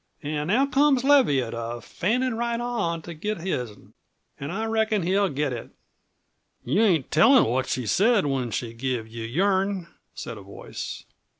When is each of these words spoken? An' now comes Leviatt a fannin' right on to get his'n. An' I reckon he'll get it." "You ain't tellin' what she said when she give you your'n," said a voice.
An' 0.23 0.47
now 0.47 0.65
comes 0.65 1.03
Leviatt 1.03 1.53
a 1.53 1.79
fannin' 1.79 2.33
right 2.33 2.59
on 2.59 3.03
to 3.03 3.13
get 3.13 3.37
his'n. 3.37 3.93
An' 4.39 4.49
I 4.49 4.65
reckon 4.65 5.03
he'll 5.03 5.29
get 5.29 5.53
it." 5.53 5.69
"You 6.65 6.81
ain't 6.81 7.11
tellin' 7.11 7.45
what 7.45 7.67
she 7.67 7.85
said 7.85 8.25
when 8.25 8.49
she 8.49 8.73
give 8.73 9.07
you 9.07 9.25
your'n," 9.25 9.89
said 10.15 10.39
a 10.39 10.41
voice. 10.41 11.05